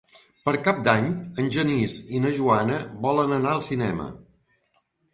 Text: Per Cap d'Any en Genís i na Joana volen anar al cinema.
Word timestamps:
Per 0.47 0.53
Cap 0.67 0.79
d'Any 0.87 1.09
en 1.43 1.51
Genís 1.57 1.99
i 2.15 2.23
na 2.25 2.33
Joana 2.41 2.81
volen 3.07 3.39
anar 3.39 3.55
al 3.55 3.65
cinema. 3.71 4.13